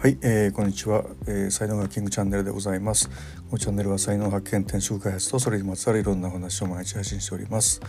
[0.00, 3.08] はい、えー、こんにちは、えー、才能がキングチャンネルでございます。
[3.08, 3.14] こ
[3.54, 7.80] のチャンネルは才能発見転職開発とそれにまつわるいろんな話を毎日配信しております。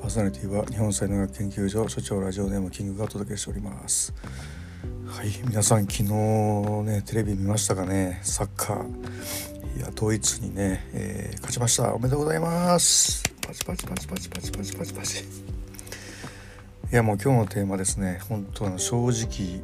[0.00, 4.14] パーソナリティは日本才能学研究所所長ラジオネームキングがお届けしております。
[5.06, 8.20] はい皆さん昨日ねテレビ見ましたかね？
[8.22, 9.76] サッカー。
[9.76, 11.92] いやドイツにね、えー、勝ちました。
[11.92, 13.22] おめでとうございます。
[13.46, 15.24] パチパチパチパチパチパチパチパチ。
[16.90, 18.18] いやもう今日のテーマですね。
[18.30, 19.60] 本当あの正直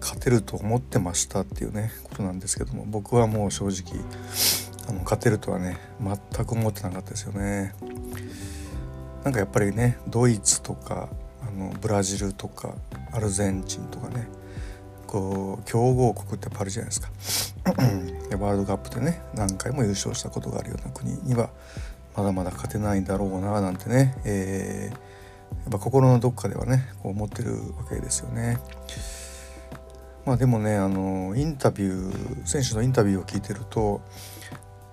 [0.00, 4.02] 勝てると思ってましたっていうねことなんですけども僕はもう正直
[4.88, 7.74] あの勝てるとはね全く思ってなかったですよね。
[9.24, 11.08] なんかやっぱりねドイツとか
[11.42, 12.74] あのブラジルとか
[13.12, 14.28] アルゼンチンとかね
[15.06, 17.10] こう強豪国ってやっぱあるじゃないですか
[17.66, 21.50] ワールドカップでね何回も優勝したことがあるような国には
[22.16, 28.58] まだまだ勝てないんだろうななんてね、えー、やっぱ心のどっかではねこう思ってるわけですよね。
[30.24, 34.02] まあでもねあのインタビュー選手のインタビューを聞いてると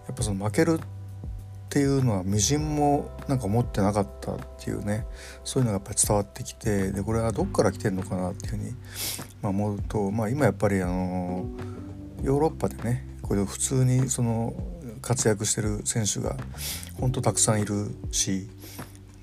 [0.07, 5.05] やっぱその負けるっていうのはみじんもなんか思ってなかったっていうね
[5.43, 8.71] そういうのがやっぱ伝わってきてでこれはどっから来てんのかなっていうふうに、
[9.41, 11.45] まあ、思うと、まあ、今やっぱりあの
[12.23, 14.53] ヨーロッパでねこれ普通にその
[15.01, 16.37] 活躍してる選手が
[16.99, 18.47] ほんとたくさんいるし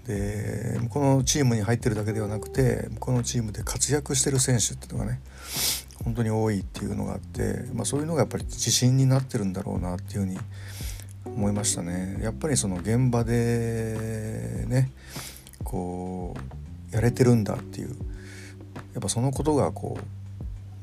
[0.07, 5.21] でこのチームに入ってるだけではなくてこのチームで活躍してる選手っていうのがね
[6.05, 10.39] 本当に多いっていうのがあって、まあ、そういうのがやっぱり自信になってるんだろうなっていうふうに
[11.25, 12.19] 思いましたね。
[12.21, 14.91] やっぱりその現場でね
[15.63, 16.35] こ
[16.91, 17.97] うやれてるんだっていう
[18.95, 19.99] やっぱそのことがこ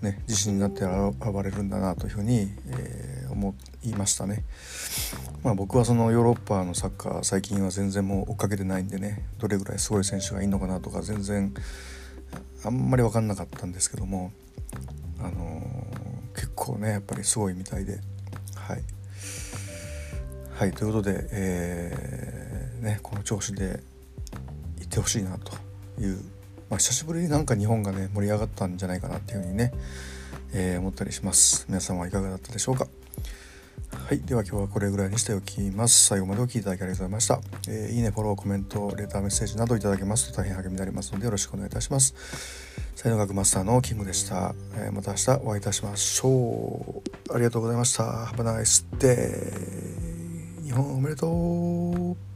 [0.02, 4.44] うね自信になって現れるんだなというふうに、えー、思いましたね。
[5.44, 11.54] まあ、僕はそのヨーロッパのサッカー最近は全然もう追っかけてないんでねどれぐらいすごい選手がいるのかなとか全然
[12.66, 14.32] あんまり分かんなかったんですけども
[15.20, 18.02] あのー、結構ねやっぱりすごいみたいで
[18.56, 18.84] はい。
[20.54, 23.80] はいということで、えー、ね、この調子で
[24.82, 25.54] いってほしいなと
[26.02, 26.18] いう、
[26.70, 29.72] まあ、久しぶりになんか日本がね盛り上がったんじゃないかなっていうふうにね、
[30.52, 32.88] えー、思ったりします皆さんはいかがだったでしょうか？
[34.10, 36.08] はいでは今日はこれぐらいにしておきます。
[36.08, 42.16] 最後までお聴きいただきありがとうございました、えー、いいねフォローコメントレターメッセージなどいただけますと大変励みになりますのでよろしくお願いいたします。
[42.96, 47.36] 才能学マスターのキングでした、えー、また明日お会いいたしましょう。
[47.36, 48.04] ありがとうございました。
[48.04, 52.29] Have a nice day 日本おめでとう。